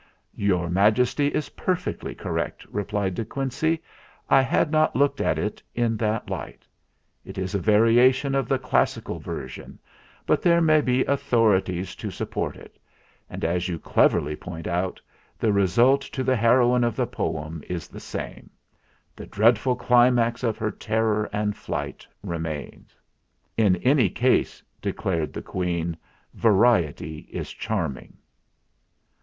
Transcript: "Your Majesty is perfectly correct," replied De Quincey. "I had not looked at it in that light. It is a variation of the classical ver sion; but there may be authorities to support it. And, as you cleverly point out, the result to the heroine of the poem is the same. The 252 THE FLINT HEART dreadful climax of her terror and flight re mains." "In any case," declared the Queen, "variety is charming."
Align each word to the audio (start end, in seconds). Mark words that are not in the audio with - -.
"Your 0.33 0.67
Majesty 0.67 1.27
is 1.27 1.49
perfectly 1.49 2.15
correct," 2.15 2.65
replied 2.71 3.13
De 3.13 3.23
Quincey. 3.23 3.83
"I 4.31 4.41
had 4.41 4.71
not 4.71 4.95
looked 4.95 5.21
at 5.21 5.37
it 5.37 5.61
in 5.75 5.95
that 5.97 6.27
light. 6.27 6.65
It 7.23 7.37
is 7.37 7.53
a 7.53 7.59
variation 7.59 8.33
of 8.33 8.47
the 8.49 8.57
classical 8.57 9.19
ver 9.19 9.47
sion; 9.47 9.77
but 10.25 10.41
there 10.41 10.59
may 10.59 10.81
be 10.81 11.05
authorities 11.05 11.95
to 11.97 12.09
support 12.09 12.55
it. 12.55 12.79
And, 13.29 13.45
as 13.45 13.67
you 13.69 13.77
cleverly 13.77 14.35
point 14.35 14.65
out, 14.65 14.99
the 15.37 15.53
result 15.53 16.01
to 16.01 16.23
the 16.23 16.35
heroine 16.35 16.83
of 16.83 16.95
the 16.95 17.05
poem 17.05 17.61
is 17.69 17.87
the 17.87 17.99
same. 17.99 18.49
The 19.15 19.27
252 19.27 19.27
THE 19.27 19.27
FLINT 19.27 19.27
HEART 19.27 19.31
dreadful 19.35 19.75
climax 19.85 20.43
of 20.43 20.57
her 20.57 20.71
terror 20.71 21.29
and 21.31 21.55
flight 21.55 22.07
re 22.23 22.39
mains." 22.39 22.95
"In 23.55 23.75
any 23.75 24.09
case," 24.09 24.63
declared 24.81 25.31
the 25.31 25.43
Queen, 25.43 25.95
"variety 26.33 27.27
is 27.31 27.51
charming." 27.53 28.17